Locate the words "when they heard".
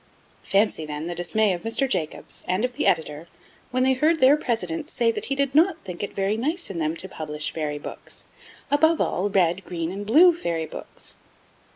3.69-4.19